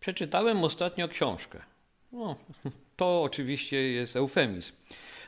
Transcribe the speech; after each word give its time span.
Przeczytałem 0.00 0.64
ostatnio 0.64 1.08
książkę. 1.08 1.60
No, 2.12 2.36
to 2.96 3.22
oczywiście 3.22 3.92
jest 3.92 4.16
eufemizm. 4.16 4.72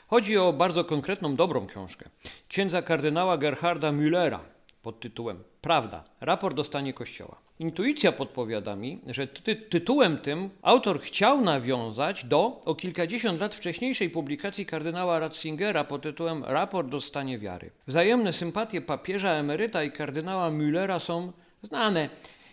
Chodzi 0.08 0.38
o 0.38 0.52
bardzo 0.52 0.84
konkretną, 0.84 1.36
dobrą 1.36 1.66
książkę. 1.66 2.08
Księdza 2.48 2.82
kardynała 2.82 3.38
Gerharda 3.38 3.92
Müllera 3.92 4.38
pod 4.82 5.00
tytułem 5.00 5.44
Prawda. 5.60 6.04
Raport 6.20 6.58
o 6.58 6.64
stanie 6.64 6.92
Kościoła. 6.92 7.36
Intuicja 7.58 8.12
podpowiada 8.12 8.76
mi, 8.76 9.00
że 9.06 9.26
ty 9.26 9.56
tytułem 9.56 10.18
tym 10.18 10.50
autor 10.62 11.00
chciał 11.00 11.40
nawiązać 11.40 12.24
do 12.24 12.60
o 12.64 12.74
kilkadziesiąt 12.74 13.40
lat 13.40 13.54
wcześniejszej 13.54 14.10
publikacji 14.10 14.66
kardynała 14.66 15.18
Ratzingera 15.18 15.84
pod 15.84 16.02
tytułem 16.02 16.44
Raport 16.44 16.94
o 16.94 17.00
stanie 17.00 17.38
wiary. 17.38 17.70
Wzajemne 17.86 18.32
sympatie 18.32 18.80
papieża 18.80 19.30
emeryta 19.30 19.82
i 19.82 19.92
kardynała 19.92 20.50
Müllera 20.50 21.00
są 21.00 21.32
znane 21.62 22.08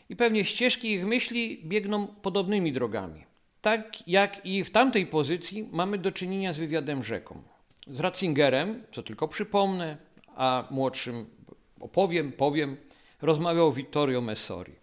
i 0.10 0.16
pewnie 0.16 0.46
ścieżki 0.46 0.92
ich 0.92 1.06
myśli 1.06 1.62
biegną 1.66 2.08
podobnymi 2.08 2.74
drogami. 2.74 3.26
Tak 3.62 4.08
jak 4.08 4.46
i 4.46 4.64
w 4.64 4.72
tamtej 4.72 5.06
pozycji 5.08 5.70
mamy 5.72 5.98
do 5.98 6.12
czynienia 6.12 6.54
z 6.54 6.58
wywiadem 6.58 7.04
rzeką. 7.04 7.42
Z 7.88 8.00
Ratzingerem, 8.00 8.84
co 8.92 9.04
tylko 9.04 9.28
przypomnę, 9.28 9.98
a 10.36 10.68
młodszym 10.72 11.26
opowiem, 11.80 12.32
powiem, 12.32 12.78
rozmawiał 13.22 13.74
Vittorio 13.74 14.22
Messori, 14.22 14.74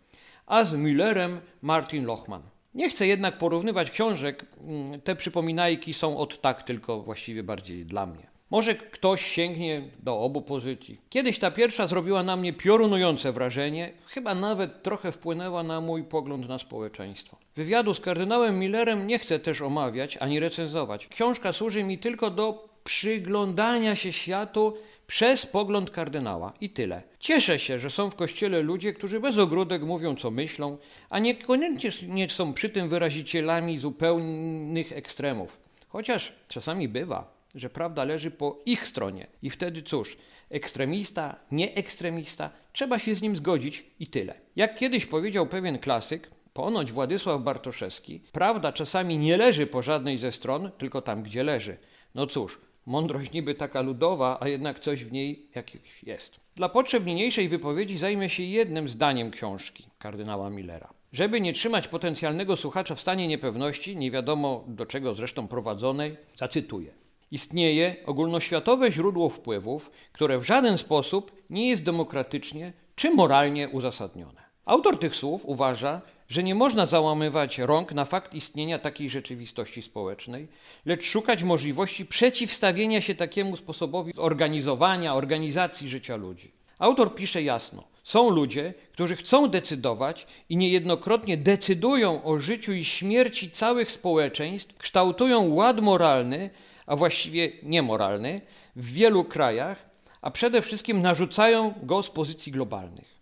a 0.47 0.65
z 0.65 0.73
Müllerem 0.73 1.39
Martin 1.63 2.05
Lochman. 2.05 2.43
Nie 2.75 2.91
chcę 2.91 3.07
jednak 3.07 3.39
porównywać 3.39 3.91
książek, 3.91 4.47
mm, 4.61 5.01
te 5.01 5.17
przypominajki 5.17 5.95
są 5.95 6.19
od 6.19 6.41
tak 6.41 6.63
tylko 6.63 7.03
właściwie 7.03 7.43
bardziej 7.43 7.87
dla 7.87 8.07
mnie. 8.07 8.36
Może 8.51 8.75
ktoś 8.75 9.27
sięgnie 9.27 9.83
do 10.03 10.21
obu 10.21 10.43
pozycji. 10.43 11.01
Kiedyś 11.11 11.39
ta 11.39 11.51
pierwsza 11.51 11.87
zrobiła 11.87 12.23
na 12.23 12.37
mnie 12.37 12.53
piorunujące 12.53 13.33
wrażenie, 13.33 13.93
chyba 14.07 14.35
nawet 14.35 14.83
trochę 14.83 15.13
wpłynęła 15.13 15.63
na 15.63 15.81
mój 15.81 16.05
pogląd 16.05 16.49
na 16.49 16.59
społeczeństwo. 16.59 17.37
Wywiadu 17.57 17.95
z 17.95 18.01
kardynałem 18.01 18.59
Millerem 18.59 19.07
nie 19.07 19.19
chcę 19.19 19.39
też 19.39 19.63
omawiać 19.63 20.17
ani 20.17 20.41
recenzować. 20.41 21.07
Książka 21.07 21.53
służy 21.53 21.85
mi 21.85 21.99
tylko 21.99 22.31
do 22.31 22.69
przyglądania 22.85 23.97
się 23.97 24.13
światu 24.13 24.75
przez 25.07 25.47
pogląd 25.47 25.91
kardynała 25.91 26.53
i 26.61 26.71
tyle. 26.71 27.03
Cieszę 27.21 27.59
się, 27.59 27.79
że 27.79 27.91
są 27.91 28.11
w 28.11 28.15
kościele 28.15 28.63
ludzie, 28.63 28.93
którzy 28.93 29.21
bez 29.21 29.39
ogródek 29.39 29.83
mówią, 29.83 30.17
co 30.17 30.31
myślą, 30.31 30.79
a 31.11 31.19
niekoniecznie 31.19 32.09
nie 32.09 32.29
są 32.29 32.53
przy 32.53 32.69
tym 32.69 32.89
wyrazicielami 32.89 33.79
zupełnych 33.79 34.93
ekstremów. 34.93 35.59
Chociaż 35.89 36.33
czasami 36.49 36.89
bywa, 36.89 37.36
że 37.57 37.71
prawda 37.71 38.05
leży 38.05 38.31
po 38.31 38.63
ich 38.67 38.87
stronie. 38.87 39.27
I 39.43 39.51
wtedy 39.51 39.83
cóż, 39.83 40.17
ekstremista, 40.51 41.37
nie 41.51 41.75
ekstremista, 41.75 42.51
trzeba 42.73 42.99
się 42.99 43.15
z 43.15 43.23
nim 43.23 43.37
zgodzić 43.37 43.85
i 44.01 44.07
tyle. 44.07 44.35
Jak 44.57 44.75
kiedyś 44.75 45.07
powiedział 45.07 45.47
pewien 45.47 45.79
klasyk, 45.79 46.31
ponoć 46.53 46.93
Władysław 46.93 47.43
Bartoszewski, 47.43 48.21
prawda 48.33 48.73
czasami 48.73 49.19
nie 49.19 49.37
leży 49.37 49.67
po 49.67 49.83
żadnej 49.83 50.19
ze 50.19 50.33
stron, 50.33 50.71
tylko 50.79 51.03
tam, 51.03 51.23
gdzie 51.23 51.43
leży. 51.45 51.77
No 52.15 52.27
cóż, 52.27 52.61
Mądrość 52.87 53.33
niby 53.33 53.55
taka 53.55 53.81
ludowa, 53.81 54.39
a 54.41 54.49
jednak 54.49 54.81
coś 54.81 55.05
w 55.05 55.13
niej 55.13 55.49
jakieś 55.55 56.03
jest. 56.03 56.41
Dla 56.57 56.69
potrzeb 56.69 57.05
niniejszej 57.07 57.49
wypowiedzi 57.49 57.99
zajmę 57.99 58.29
się 58.29 58.43
jednym 58.43 58.89
zdaniem 58.89 59.31
książki 59.31 59.87
kardynała 59.99 60.51
Millera. 60.51 60.93
Żeby 61.13 61.41
nie 61.41 61.53
trzymać 61.53 61.89
potencjalnego 61.89 62.57
słuchacza 62.57 62.95
w 62.95 63.01
stanie 63.01 63.29
niepewności, 63.29 63.97
nie 63.97 64.11
wiadomo 64.11 64.65
do 64.69 64.87
czego 64.87 65.15
zresztą 65.15 65.49
prowadzonej, 65.49 66.17
zacytuję. 66.37 66.93
Istnieje 67.31 67.97
ogólnoświatowe 68.07 68.93
źródło 68.93 69.29
wpływów, 69.29 69.91
które 70.13 70.39
w 70.39 70.47
żaden 70.47 70.79
sposób 70.79 71.33
nie 71.51 71.69
jest 71.69 71.83
demokratycznie 71.83 72.73
czy 72.97 73.11
moralnie 73.11 73.69
uzasadnione. 73.69 74.47
Autor 74.65 74.99
tych 74.99 75.17
słów 75.17 75.45
uważa, 75.45 76.01
że 76.29 76.43
nie 76.43 76.55
można 76.55 76.87
załamywać 76.87 77.59
rąk 77.59 77.93
na 77.93 78.05
fakt 78.05 78.35
istnienia 78.35 78.79
takiej 78.79 79.11
rzeczywistości 79.11 79.83
społecznej, 79.83 80.49
lecz 80.85 81.05
szukać 81.05 81.43
możliwości 81.43 82.07
przeciwstawienia 82.07 83.01
się 83.01 83.15
takiemu 83.15 83.57
sposobowi 83.57 84.13
organizowania, 84.17 85.15
organizacji 85.15 85.89
życia 85.89 86.17
ludzi. 86.17 86.53
Autor 86.79 87.15
pisze 87.15 87.43
jasno: 87.43 87.85
są 88.05 88.31
ludzie, 88.31 88.75
którzy 88.93 89.17
chcą 89.17 89.49
decydować 89.49 90.27
i 90.49 90.57
niejednokrotnie 90.57 91.37
decydują 91.37 92.25
o 92.25 92.39
życiu 92.39 92.73
i 92.73 92.85
śmierci 92.85 93.51
całych 93.51 93.93
społeczeństw, 93.93 94.79
kształtują 94.79 95.55
ład 95.55 95.81
moralny, 95.81 96.51
a 96.87 96.97
właściwie 96.97 97.53
niemoralny 97.63 98.41
w 98.77 98.93
wielu 98.93 99.25
krajach, 99.25 99.91
a 100.23 100.31
przede 100.31 100.63
wszystkim 100.63 101.03
narzucają 101.03 101.75
go 101.83 102.03
z 102.03 102.11
pozycji 102.11 102.53
globalnych. 102.53 103.17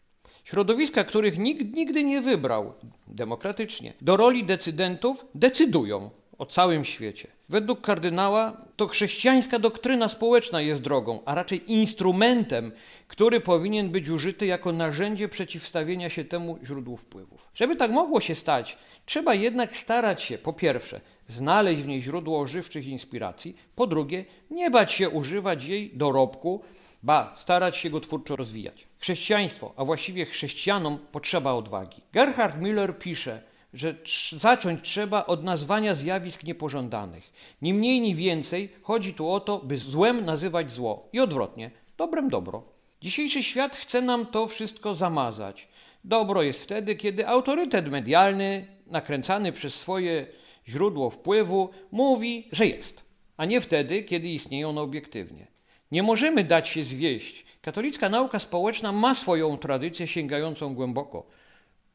Środowiska, 0.44 1.04
których 1.04 1.38
nikt 1.38 1.74
nigdy 1.74 2.04
nie 2.04 2.20
wybrał 2.20 2.74
demokratycznie, 3.06 3.92
do 4.00 4.16
roli 4.16 4.44
decydentów 4.44 5.24
decydują 5.34 6.10
o 6.38 6.46
całym 6.46 6.84
świecie. 6.84 7.28
Według 7.48 7.80
kardynała 7.80 8.56
to 8.76 8.86
chrześcijańska 8.86 9.58
doktryna 9.58 10.08
społeczna 10.08 10.60
jest 10.60 10.82
drogą, 10.82 11.22
a 11.24 11.34
raczej 11.34 11.72
instrumentem, 11.72 12.72
który 13.08 13.40
powinien 13.40 13.88
być 13.90 14.08
użyty 14.08 14.46
jako 14.46 14.72
narzędzie 14.72 15.28
przeciwstawienia 15.28 16.08
się 16.08 16.24
temu 16.24 16.58
źródłu 16.64 16.96
wpływów. 16.96 17.48
Żeby 17.54 17.76
tak 17.76 17.90
mogło 17.90 18.20
się 18.20 18.34
stać, 18.34 18.78
trzeba 19.06 19.34
jednak 19.34 19.76
starać 19.76 20.22
się, 20.22 20.38
po 20.38 20.52
pierwsze, 20.52 21.00
znaleźć 21.28 21.82
w 21.82 21.86
niej 21.86 22.02
źródło 22.02 22.40
ożywczych 22.40 22.86
inspiracji, 22.86 23.56
po 23.76 23.86
drugie, 23.86 24.24
nie 24.50 24.70
bać 24.70 24.92
się 24.92 25.10
używać 25.10 25.64
jej 25.64 25.90
dorobku, 25.96 26.62
ba, 27.02 27.34
starać 27.36 27.76
się 27.76 27.90
go 27.90 28.00
twórczo 28.00 28.36
rozwijać. 28.36 28.86
Chrześcijaństwo, 28.98 29.72
a 29.76 29.84
właściwie 29.84 30.24
chrześcijanom 30.24 30.98
potrzeba 31.12 31.52
odwagi. 31.52 32.02
Gerhard 32.12 32.56
Müller 32.56 32.98
pisze, 32.98 33.42
że 33.74 33.94
zacząć 34.38 34.80
trzeba 34.82 35.26
od 35.26 35.44
nazwania 35.44 35.94
zjawisk 35.94 36.42
niepożądanych. 36.42 37.32
Ni 37.62 37.74
mniej, 37.74 38.00
ni 38.00 38.14
więcej 38.14 38.68
chodzi 38.82 39.14
tu 39.14 39.30
o 39.30 39.40
to, 39.40 39.58
by 39.58 39.76
złem 39.76 40.24
nazywać 40.24 40.72
zło 40.72 41.08
i 41.12 41.20
odwrotnie, 41.20 41.70
dobrem 41.96 42.28
dobro. 42.28 42.62
Dzisiejszy 43.00 43.42
świat 43.42 43.76
chce 43.76 44.02
nam 44.02 44.26
to 44.26 44.48
wszystko 44.48 44.94
zamazać. 44.94 45.68
Dobro 46.04 46.42
jest 46.42 46.62
wtedy, 46.62 46.96
kiedy 46.96 47.28
autorytet 47.28 47.88
medialny, 47.88 48.66
nakręcany 48.86 49.52
przez 49.52 49.74
swoje 49.74 50.26
źródło 50.68 51.10
wpływu, 51.10 51.68
mówi, 51.92 52.48
że 52.52 52.66
jest, 52.66 53.02
a 53.36 53.44
nie 53.44 53.60
wtedy, 53.60 54.02
kiedy 54.02 54.28
istnieje 54.28 54.68
ono 54.68 54.82
obiektywnie. 54.82 55.46
Nie 55.90 56.02
możemy 56.02 56.44
dać 56.44 56.68
się 56.68 56.84
zwieść. 56.84 57.44
Katolicka 57.62 58.08
nauka 58.08 58.38
społeczna 58.38 58.92
ma 58.92 59.14
swoją 59.14 59.58
tradycję 59.58 60.06
sięgającą 60.06 60.74
głęboko, 60.74 61.26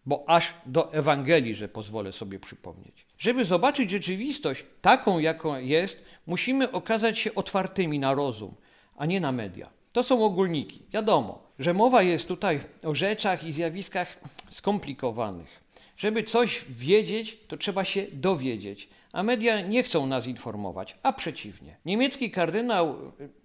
bo 0.05 0.23
aż 0.27 0.53
do 0.65 0.93
Ewangelii, 0.93 1.55
że 1.55 1.69
pozwolę 1.69 2.11
sobie 2.11 2.39
przypomnieć. 2.39 3.05
Żeby 3.17 3.45
zobaczyć 3.45 3.89
rzeczywistość 3.89 4.65
taką, 4.81 5.19
jaką 5.19 5.59
jest, 5.59 5.97
musimy 6.27 6.71
okazać 6.71 7.19
się 7.19 7.35
otwartymi 7.35 7.99
na 7.99 8.13
rozum, 8.13 8.55
a 8.97 9.05
nie 9.05 9.19
na 9.19 9.31
media. 9.31 9.69
To 9.91 10.03
są 10.03 10.25
ogólniki. 10.25 10.81
Wiadomo, 10.91 11.43
że 11.59 11.73
mowa 11.73 12.01
jest 12.01 12.27
tutaj 12.27 12.59
o 12.83 12.95
rzeczach 12.95 13.43
i 13.43 13.53
zjawiskach 13.53 14.19
skomplikowanych. 14.49 15.63
Żeby 15.99 16.23
coś 16.23 16.65
wiedzieć, 16.69 17.37
to 17.47 17.57
trzeba 17.57 17.83
się 17.83 18.05
dowiedzieć, 18.13 18.89
a 19.13 19.23
media 19.23 19.61
nie 19.61 19.83
chcą 19.83 20.07
nas 20.07 20.27
informować, 20.27 20.95
a 21.03 21.13
przeciwnie. 21.13 21.77
Niemiecki 21.85 22.31
kardynał 22.31 22.95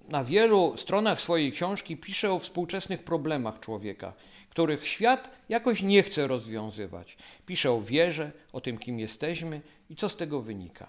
na 0.08 0.24
wielu 0.24 0.76
stronach 0.76 1.20
swojej 1.20 1.52
książki 1.52 1.96
pisze 1.96 2.32
o 2.32 2.38
współczesnych 2.38 3.02
problemach 3.02 3.60
człowieka, 3.60 4.12
których 4.50 4.86
świat 4.86 5.30
jakoś 5.48 5.82
nie 5.82 6.02
chce 6.02 6.26
rozwiązywać. 6.26 7.16
Pisze 7.46 7.72
o 7.72 7.80
wierze, 7.80 8.32
o 8.52 8.60
tym, 8.60 8.78
kim 8.78 8.98
jesteśmy 8.98 9.60
i 9.90 9.96
co 9.96 10.08
z 10.08 10.16
tego 10.16 10.42
wynika. 10.42 10.86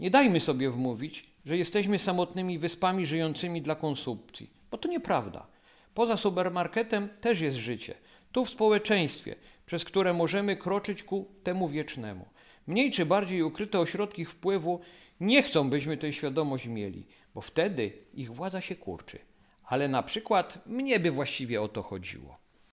Nie 0.00 0.10
dajmy 0.10 0.40
sobie 0.40 0.70
wmówić, 0.70 1.24
że 1.44 1.56
jesteśmy 1.56 1.98
samotnymi 1.98 2.58
wyspami 2.58 3.06
żyjącymi 3.06 3.62
dla 3.62 3.74
konsumpcji, 3.74 4.50
bo 4.70 4.78
to 4.78 4.88
nieprawda. 4.88 5.46
Poza 5.94 6.16
supermarketem 6.16 7.08
też 7.20 7.40
jest 7.40 7.56
życie. 7.56 7.94
Tu 8.36 8.44
w 8.44 8.50
społeczeństwie, 8.50 9.34
przez 9.66 9.84
które 9.84 10.12
możemy 10.14 10.56
kroczyć 10.56 11.02
ku 11.02 11.28
temu 11.42 11.68
wiecznemu. 11.68 12.28
Mniej 12.66 12.90
czy 12.90 13.06
bardziej 13.06 13.42
ukryte 13.42 13.80
ośrodki 13.80 14.24
wpływu 14.24 14.80
nie 15.20 15.42
chcą, 15.42 15.70
byśmy 15.70 15.96
tę 15.96 16.12
świadomość 16.12 16.66
mieli, 16.66 17.06
bo 17.34 17.40
wtedy 17.40 17.92
ich 18.14 18.32
władza 18.32 18.60
się 18.60 18.76
kurczy. 18.76 19.18
Ale 19.64 19.88
na 19.88 20.02
przykład 20.02 20.66
mnie 20.66 21.00
by 21.00 21.10
właściwie 21.10 21.62
o 21.62 21.68
to 21.68 21.82
chodziło. 21.82 22.38